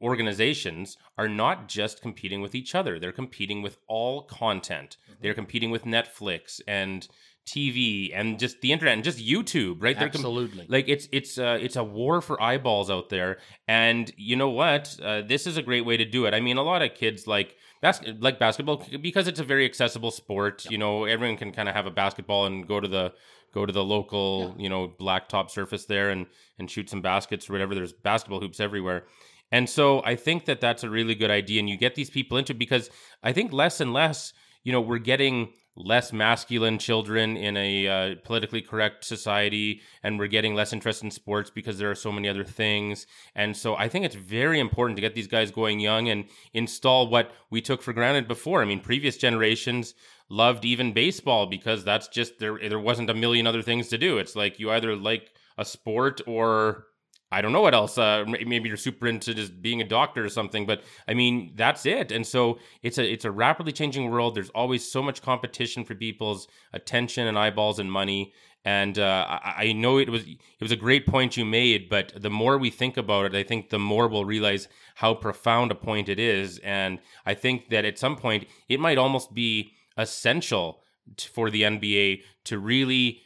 [0.00, 4.96] organizations are not just competing with each other; they're competing with all content.
[5.10, 5.22] Mm-hmm.
[5.22, 7.08] They're competing with Netflix and
[7.46, 9.98] TV and just the internet and just YouTube, right?
[9.98, 14.10] They're com- absolutely like it's it's uh, it's a war for eyeballs out there, and
[14.16, 14.96] you know what?
[15.02, 16.34] Uh, this is a great way to do it.
[16.34, 20.10] I mean, a lot of kids like bas- like basketball because it's a very accessible
[20.10, 20.64] sport.
[20.70, 23.12] You know, everyone can kind of have a basketball and go to the
[23.52, 26.26] go to the local you know blacktop surface there and
[26.58, 27.74] and shoot some baskets or whatever.
[27.74, 29.04] There's basketball hoops everywhere.
[29.52, 32.38] And so I think that that's a really good idea, and you get these people
[32.38, 32.90] into it because
[33.22, 34.32] I think less and less,
[34.64, 40.28] you know, we're getting less masculine children in a uh, politically correct society, and we're
[40.28, 43.06] getting less interest in sports because there are so many other things.
[43.34, 47.08] And so I think it's very important to get these guys going young and install
[47.08, 48.62] what we took for granted before.
[48.62, 49.94] I mean, previous generations
[50.28, 52.58] loved even baseball because that's just there.
[52.58, 54.18] There wasn't a million other things to do.
[54.18, 56.86] It's like you either like a sport or
[57.32, 57.98] I don't know what else.
[57.98, 61.84] Uh, maybe you're super into just being a doctor or something, but I mean that's
[61.84, 62.12] it.
[62.12, 64.34] And so it's a it's a rapidly changing world.
[64.34, 68.32] There's always so much competition for people's attention and eyeballs and money.
[68.64, 72.12] And uh, I, I know it was it was a great point you made, but
[72.16, 75.74] the more we think about it, I think the more we'll realize how profound a
[75.74, 76.58] point it is.
[76.58, 80.82] And I think that at some point it might almost be essential
[81.16, 83.20] t- for the NBA to really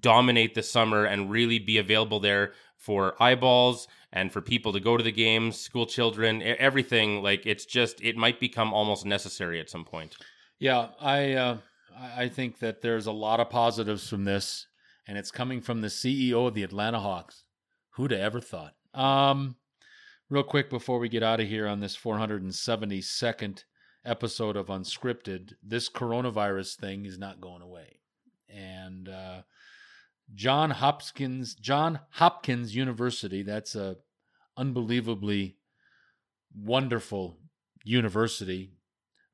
[0.00, 2.52] dominate the summer and really be available there
[2.84, 7.22] for eyeballs and for people to go to the games, school children, everything.
[7.22, 10.16] Like it's just, it might become almost necessary at some point.
[10.58, 11.56] Yeah, I uh,
[12.16, 14.66] I think that there's a lot of positives from this,
[15.06, 17.44] and it's coming from the CEO of the Atlanta Hawks.
[17.92, 18.74] Who'd have ever thought?
[18.92, 19.56] Um,
[20.28, 23.64] real quick before we get out of here on this 472nd
[24.04, 28.00] episode of Unscripted, this coronavirus thing is not going away,
[28.48, 29.42] and uh,
[30.34, 33.42] John Hopkins John Hopkins University.
[33.42, 33.96] That's a
[34.56, 35.56] unbelievably
[36.54, 37.38] wonderful
[37.84, 38.70] university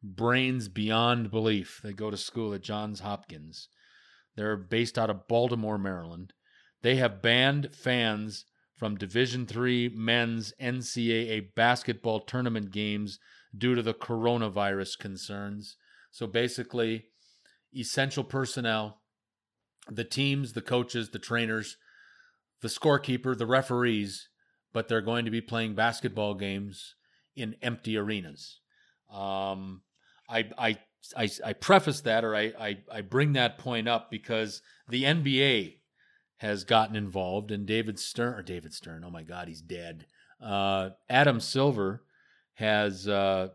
[0.02, 3.68] brains beyond belief They go to school at Johns Hopkins.
[4.36, 6.32] They're based out of Baltimore, Maryland.
[6.82, 13.18] They have banned fans from Division Three men's NCAA basketball tournament games
[13.56, 15.76] due to the coronavirus concerns.
[16.10, 17.06] So basically,
[17.76, 18.99] essential personnel,
[19.88, 21.76] the teams, the coaches, the trainers,
[22.60, 24.28] the scorekeeper, the referees,
[24.72, 26.94] but they're going to be playing basketball games
[27.34, 28.60] in empty arenas.
[29.12, 29.82] Um,
[30.28, 30.78] I, I,
[31.16, 35.78] I, I preface that or I, I, I bring that point up because the NBA
[36.38, 40.06] has gotten involved and David Stern, or David Stern, oh my God, he's dead.
[40.42, 42.02] Uh, Adam Silver
[42.54, 43.48] has uh,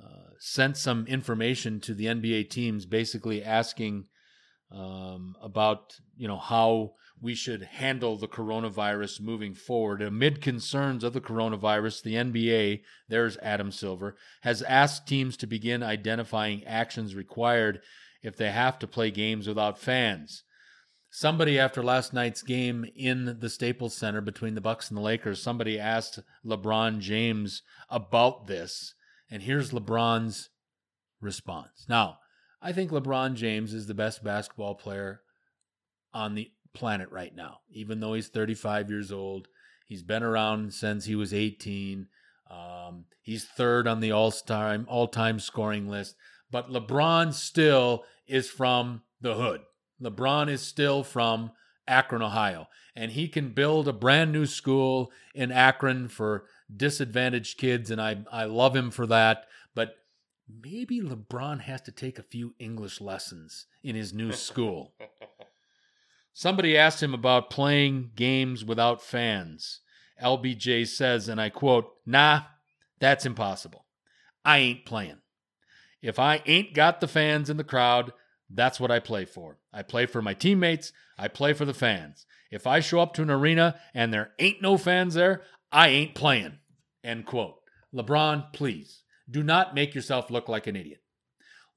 [0.00, 4.06] uh, sent some information to the NBA teams basically asking
[4.72, 10.00] um, about, you know, how we should handle the coronavirus moving forward.
[10.00, 15.82] Amid concerns of the coronavirus, the NBA, there's Adam Silver, has asked teams to begin
[15.82, 17.80] identifying actions required
[18.22, 20.44] if they have to play games without fans.
[21.12, 25.42] Somebody after last night's game in the Staples Center between the Bucks and the Lakers,
[25.42, 28.94] somebody asked LeBron James about this,
[29.28, 30.50] and here's LeBron's
[31.20, 31.86] response.
[31.88, 32.18] Now,
[32.62, 35.22] I think LeBron James is the best basketball player
[36.12, 39.48] on the planet right now, even though he's 35 years old.
[39.86, 42.06] He's been around since he was 18.
[42.50, 46.16] Um, he's third on the all-time all-time scoring list,
[46.50, 49.62] but LeBron still is from the hood.
[50.02, 51.52] LeBron is still from
[51.86, 56.44] Akron, Ohio, and he can build a brand new school in Akron for
[56.74, 59.46] disadvantaged kids, and I I love him for that.
[60.62, 64.94] Maybe LeBron has to take a few English lessons in his new school.
[66.32, 69.80] Somebody asked him about playing games without fans.
[70.22, 72.42] LBJ says, and I quote, Nah,
[72.98, 73.84] that's impossible.
[74.44, 75.18] I ain't playing.
[76.02, 78.12] If I ain't got the fans in the crowd,
[78.48, 79.58] that's what I play for.
[79.72, 82.26] I play for my teammates, I play for the fans.
[82.50, 86.14] If I show up to an arena and there ain't no fans there, I ain't
[86.14, 86.58] playing.
[87.04, 87.56] End quote.
[87.94, 91.02] LeBron, please do not make yourself look like an idiot.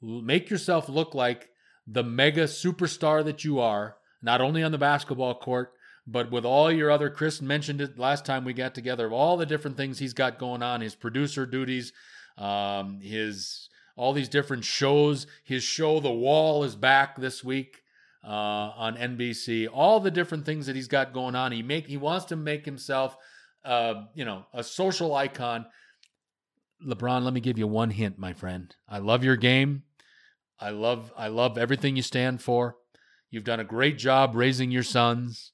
[0.01, 1.49] Make yourself look like
[1.87, 5.73] the mega superstar that you are, not only on the basketball court,
[6.05, 9.37] but with all your other, Chris mentioned it last time we got together, of all
[9.37, 11.93] the different things he's got going on, his producer duties,
[12.37, 15.27] um, his all these different shows.
[15.43, 17.83] His show, The Wall, is back this week
[18.23, 19.67] uh, on NBC.
[19.71, 21.51] All the different things that he's got going on.
[21.51, 23.15] He make he wants to make himself,
[23.63, 25.65] uh, you know, a social icon.
[26.85, 28.75] LeBron, let me give you one hint, my friend.
[28.87, 29.83] I love your game.
[30.59, 32.77] I love I love everything you stand for.
[33.29, 35.51] You've done a great job raising your sons.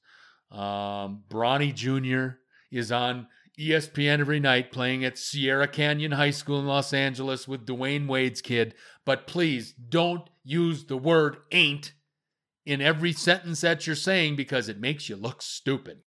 [0.50, 2.36] Um, Bronny Jr.
[2.70, 3.26] is on
[3.58, 8.40] ESPN every night playing at Sierra Canyon High School in Los Angeles with Dwyane Wade's
[8.40, 8.74] kid.
[9.04, 11.92] But please don't use the word ain't
[12.66, 16.02] in every sentence that you're saying because it makes you look stupid.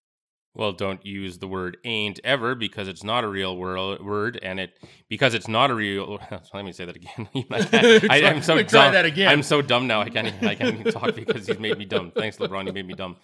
[0.55, 4.77] Well, don't use the word ain't ever because it's not a real word, and it
[5.09, 6.19] because it's not a real.
[6.53, 7.27] Let me say that again.
[8.09, 8.67] I, am so dumb.
[8.67, 9.29] Try that again.
[9.29, 10.01] I'm so dumb now.
[10.01, 10.27] I can't.
[10.27, 12.11] Even, I can't even talk because he's made me dumb.
[12.15, 12.67] Thanks, LeBron.
[12.67, 13.15] You made me dumb.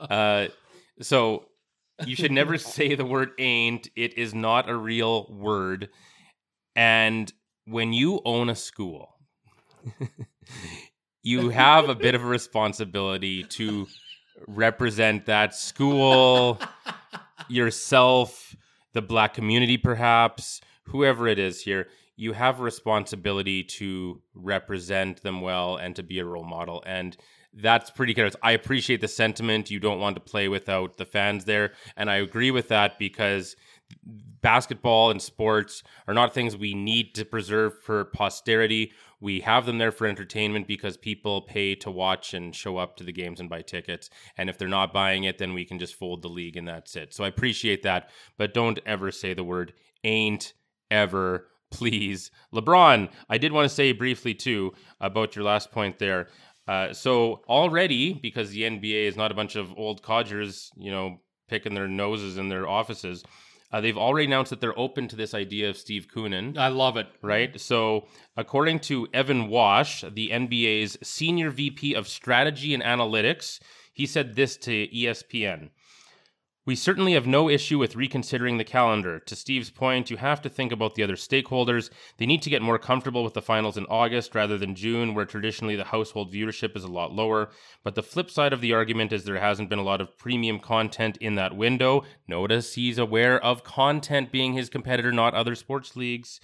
[0.00, 0.46] Uh,
[1.02, 1.44] so
[2.06, 3.90] you should never say the word ain't.
[3.94, 5.90] It is not a real word.
[6.74, 7.30] And
[7.66, 9.14] when you own a school,
[11.22, 13.86] you have a bit of a responsibility to
[14.46, 16.60] represent that school,
[17.48, 18.56] yourself,
[18.92, 21.88] the black community, perhaps, whoever it is here.
[22.16, 26.82] You have a responsibility to represent them well and to be a role model.
[26.84, 27.16] And
[27.54, 28.34] that's pretty good.
[28.42, 29.70] I appreciate the sentiment.
[29.70, 31.72] You don't want to play without the fans there.
[31.96, 33.56] And I agree with that because
[34.40, 38.92] basketball and sports are not things we need to preserve for posterity.
[39.20, 43.04] We have them there for entertainment because people pay to watch and show up to
[43.04, 44.10] the games and buy tickets.
[44.36, 46.94] And if they're not buying it, then we can just fold the league and that's
[46.96, 47.12] it.
[47.12, 48.10] So I appreciate that.
[48.36, 49.72] But don't ever say the word
[50.04, 50.54] ain't
[50.90, 52.30] ever please.
[52.54, 56.28] LeBron, I did want to say briefly too about your last point there.
[56.66, 61.20] Uh, so already, because the NBA is not a bunch of old codgers, you know,
[61.48, 63.24] picking their noses in their offices,
[63.72, 66.56] uh, they've already announced that they're open to this idea of Steve Koonin.
[66.56, 67.08] I love it.
[67.20, 67.58] Right.
[67.60, 73.60] So, according to Evan Wasch, the NBA's senior VP of strategy and analytics,
[73.92, 75.70] he said this to ESPN.
[76.68, 79.20] We certainly have no issue with reconsidering the calendar.
[79.20, 81.88] To Steve's point, you have to think about the other stakeholders.
[82.18, 85.24] They need to get more comfortable with the finals in August rather than June, where
[85.24, 87.48] traditionally the household viewership is a lot lower.
[87.84, 90.60] But the flip side of the argument is there hasn't been a lot of premium
[90.60, 92.04] content in that window.
[92.26, 96.38] Notice he's aware of content being his competitor, not other sports leagues.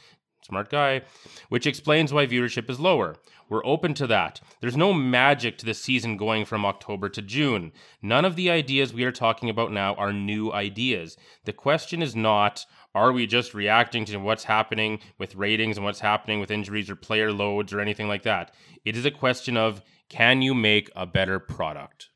[0.44, 1.02] Smart guy.
[1.48, 3.16] Which explains why viewership is lower.
[3.48, 4.40] We're open to that.
[4.60, 7.72] There's no magic to the season going from October to June.
[8.02, 11.16] None of the ideas we are talking about now are new ideas.
[11.44, 16.00] The question is not, are we just reacting to what's happening with ratings and what's
[16.00, 18.54] happening with injuries or player loads or anything like that?
[18.84, 22.10] It is a question of, can you make a better product?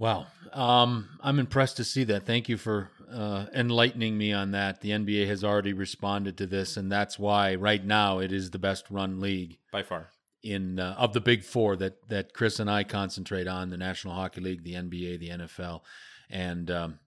[0.00, 0.28] Wow.
[0.54, 2.24] Um, I'm impressed to see that.
[2.24, 4.80] Thank you for uh, enlightening me on that.
[4.80, 8.58] The NBA has already responded to this, and that's why right now it is the
[8.58, 10.08] best run league by far
[10.42, 14.14] in uh, of the big four that that Chris and I concentrate on: the National
[14.14, 15.82] Hockey League, the NBA, the NFL,
[16.30, 16.98] and um,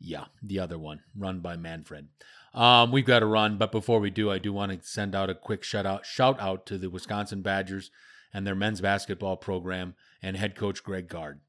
[0.00, 2.08] yeah, the other one run by Manfred.
[2.54, 5.28] Um, we've got to run, but before we do, I do want to send out
[5.28, 7.90] a quick shout out shout out to the Wisconsin Badgers
[8.32, 11.40] and their men's basketball program and head coach Greg Gard.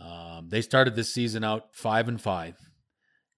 [0.00, 2.56] Um, they started this season out five and five,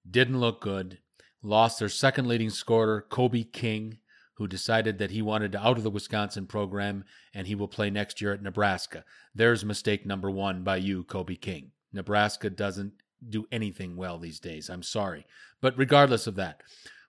[0.08, 0.98] didn't look good,
[1.42, 3.98] lost their second leading scorer, Kobe King,
[4.36, 7.90] who decided that he wanted to out of the Wisconsin program and he will play
[7.90, 9.04] next year at Nebraska.
[9.34, 11.72] There's mistake number one by you, Kobe King.
[11.92, 12.92] Nebraska doesn't
[13.28, 14.68] do anything well these days.
[14.68, 15.26] I'm sorry.
[15.60, 16.62] But regardless of that,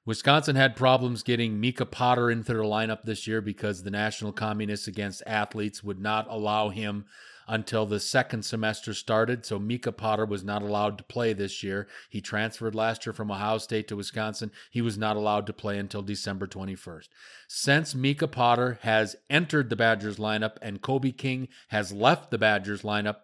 [0.06, 4.88] Wisconsin had problems getting Micah Potter into their lineup this year because the National Communists
[4.88, 7.06] Against Athletes would not allow him
[7.48, 9.46] until the second semester started.
[9.46, 11.88] So Micah Potter was not allowed to play this year.
[12.10, 14.52] He transferred last year from Ohio State to Wisconsin.
[14.70, 17.08] He was not allowed to play until December 21st.
[17.48, 22.82] Since Micah Potter has entered the Badgers lineup and Kobe King has left the Badgers
[22.82, 23.18] lineup,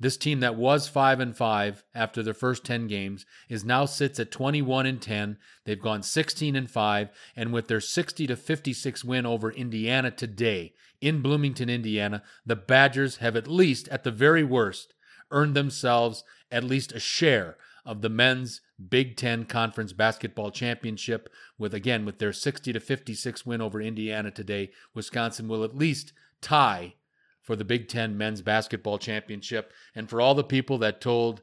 [0.00, 4.18] This team that was 5 and 5 after their first 10 games is now sits
[4.18, 5.36] at 21 and 10.
[5.66, 10.72] They've gone 16 and 5 and with their 60 to 56 win over Indiana today
[11.00, 14.94] in Bloomington, Indiana, the Badgers have at least at the very worst
[15.30, 21.28] earned themselves at least a share of the men's Big 10 Conference Basketball Championship
[21.58, 26.12] with again with their 60 to 56 win over Indiana today, Wisconsin will at least
[26.40, 26.94] tie
[27.42, 29.72] for the Big Ten Men's Basketball Championship.
[29.94, 31.42] And for all the people that told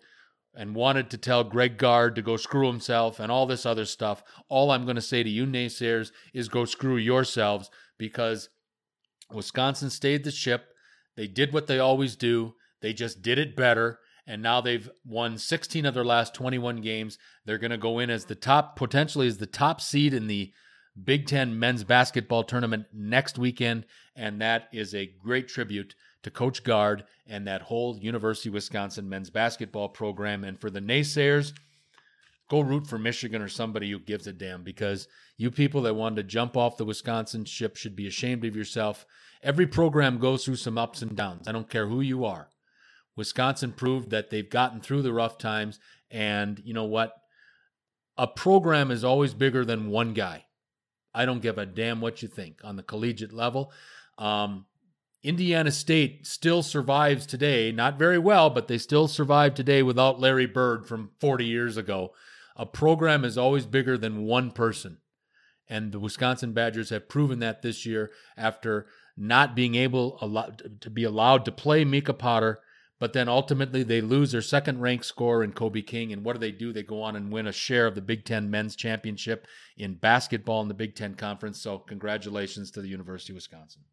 [0.55, 4.23] and wanted to tell Greg Gard to go screw himself and all this other stuff,
[4.49, 8.49] all I'm going to say to you naysayers is go screw yourselves because
[9.31, 10.73] Wisconsin stayed the ship.
[11.15, 13.99] They did what they always do, they just did it better.
[14.29, 17.17] And now they've won 16 of their last 21 games.
[17.45, 20.51] They're going to go in as the top, potentially as the top seed in the
[21.01, 26.63] Big Ten men's basketball tournament next weekend, and that is a great tribute to Coach
[26.63, 30.43] Gard and that whole University of Wisconsin men's basketball program.
[30.43, 31.53] And for the naysayers,
[32.49, 36.15] go root for Michigan or somebody who gives a damn because you people that wanted
[36.15, 39.05] to jump off the Wisconsin ship should be ashamed of yourself.
[39.43, 41.47] Every program goes through some ups and downs.
[41.47, 42.49] I don't care who you are.
[43.15, 45.79] Wisconsin proved that they've gotten through the rough times.
[46.09, 47.13] And you know what?
[48.17, 50.45] A program is always bigger than one guy.
[51.13, 53.71] I don't give a damn what you think on the collegiate level.
[54.17, 54.65] Um,
[55.23, 60.45] Indiana State still survives today, not very well, but they still survive today without Larry
[60.45, 62.13] Bird from 40 years ago.
[62.57, 64.97] A program is always bigger than one person.
[65.69, 70.17] And the Wisconsin Badgers have proven that this year after not being able
[70.81, 72.59] to be allowed to play Micah Potter
[72.99, 76.11] but then ultimately they lose their second ranked scorer in Kobe King.
[76.11, 76.73] And what do they do?
[76.73, 79.45] They go on and win a share of the Big Ten men's championship
[79.77, 81.61] in basketball in the Big Ten conference.
[81.61, 83.83] So congratulations to the University of Wisconsin.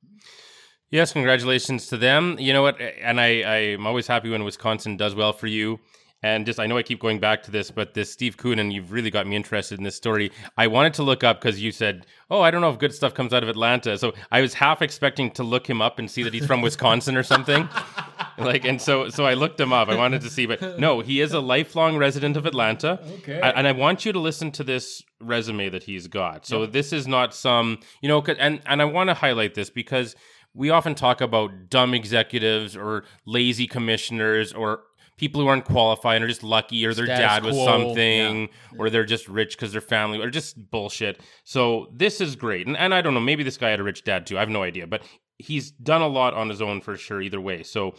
[0.91, 2.37] Yes, congratulations to them.
[2.39, 2.81] You know what?
[2.81, 3.27] And I,
[3.73, 5.81] I'm always happy when Wisconsin does well for you.
[6.25, 8.93] And just, I know I keep going back to this, but this Steve Koonin, you've
[8.93, 10.33] really got me interested in this story.
[10.57, 13.13] I wanted to look up because you said, oh, I don't know if good stuff
[13.13, 13.99] comes out of Atlanta.
[13.99, 17.19] So I was half expecting to look him up and see that he's from Wisconsin
[17.19, 17.69] or something.
[18.39, 19.91] like, and so, so I looked him up.
[19.91, 23.01] I wanted to see, but no, he is a lifelong resident of Atlanta.
[23.19, 23.39] Okay.
[23.43, 26.47] I, and I want you to listen to this resume that he's got.
[26.47, 26.73] So yep.
[26.73, 30.17] this is not some, you know, and, and I want to highlight this because
[30.55, 34.85] we often talk about dumb executives or lazy commissioners or
[35.17, 37.67] people who aren't qualified or just lucky or their Status dad was quo.
[37.67, 38.79] something yeah.
[38.79, 41.21] or they're just rich because their family or just bullshit.
[41.45, 42.67] So this is great.
[42.67, 44.37] And, and I don't know, maybe this guy had a rich dad too.
[44.37, 45.03] I have no idea, but
[45.39, 47.63] he's done a lot on his own for sure either way.
[47.63, 47.95] So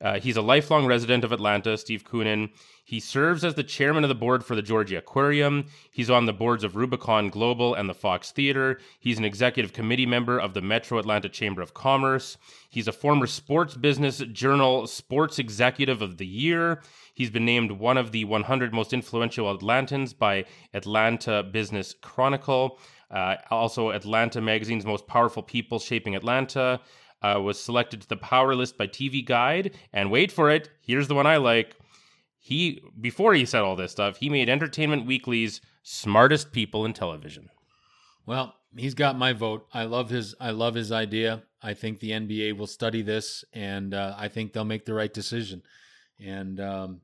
[0.00, 2.50] uh, he's a lifelong resident of Atlanta, Steve Koonin.
[2.84, 5.66] He serves as the chairman of the board for the Georgia Aquarium.
[5.90, 8.80] He's on the boards of Rubicon Global and the Fox Theater.
[8.98, 12.38] He's an executive committee member of the Metro Atlanta Chamber of Commerce.
[12.68, 16.82] He's a former Sports Business Journal Sports Executive of the Year.
[17.14, 22.78] He's been named one of the 100 most influential Atlantans by Atlanta Business Chronicle.
[23.10, 26.80] Uh, also, Atlanta Magazine's most powerful people shaping Atlanta
[27.22, 29.76] uh, was selected to the Power List by TV Guide.
[29.92, 31.76] And wait for it, here's the one I like.
[32.38, 37.50] He before he said all this stuff, he made Entertainment Weekly's smartest people in television.
[38.24, 39.66] Well, he's got my vote.
[39.74, 41.42] I love his I love his idea.
[41.62, 45.12] I think the NBA will study this, and uh, I think they'll make the right
[45.12, 45.62] decision.
[46.18, 47.00] And um,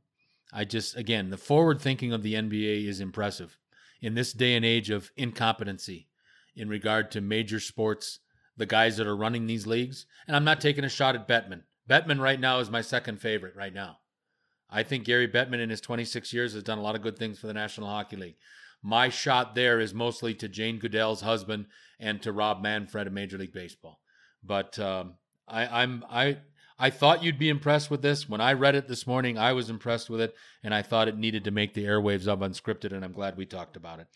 [0.52, 3.58] I just again, the forward thinking of the NBA is impressive
[4.00, 6.08] in this day and age of incompetency
[6.54, 8.20] in regard to major sports
[8.56, 10.06] the guys that are running these leagues.
[10.26, 11.62] And I'm not taking a shot at Bettman.
[11.88, 13.98] Bettman right now is my second favorite right now.
[14.68, 17.38] I think Gary Bettman in his 26 years has done a lot of good things
[17.38, 18.36] for the National Hockey League.
[18.82, 21.66] My shot there is mostly to Jane Goodell's husband
[21.98, 24.00] and to Rob Manfred of Major League Baseball.
[24.42, 25.14] But um,
[25.48, 26.38] I, I'm I
[26.78, 28.28] I thought you'd be impressed with this.
[28.28, 31.16] When I read it this morning, I was impressed with it, and I thought it
[31.16, 34.08] needed to make the airwaves of unscripted, and I'm glad we talked about it.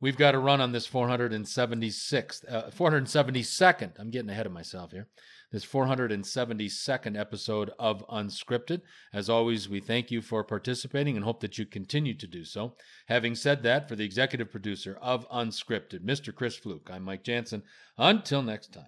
[0.00, 3.98] We've got to run on this 476th, uh, 472nd.
[3.98, 5.08] I'm getting ahead of myself here.
[5.50, 8.82] This 472nd episode of Unscripted.
[9.12, 12.76] As always, we thank you for participating and hope that you continue to do so.
[13.06, 16.32] Having said that, for the executive producer of Unscripted, Mr.
[16.32, 17.64] Chris Fluke, I'm Mike Jansen.
[17.96, 18.84] Until next time.